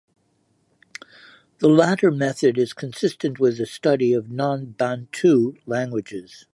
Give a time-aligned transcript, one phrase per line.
[1.59, 6.47] The latter method is consistent with the study of non-Bantu languages.